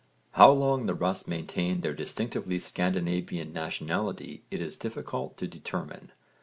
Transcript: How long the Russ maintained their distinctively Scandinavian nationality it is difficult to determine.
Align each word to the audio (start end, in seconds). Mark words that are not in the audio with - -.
How 0.31 0.49
long 0.51 0.87
the 0.87 0.95
Russ 0.95 1.27
maintained 1.27 1.83
their 1.83 1.93
distinctively 1.93 2.57
Scandinavian 2.57 3.53
nationality 3.53 4.41
it 4.49 4.59
is 4.59 4.75
difficult 4.75 5.37
to 5.37 5.47
determine. 5.47 6.11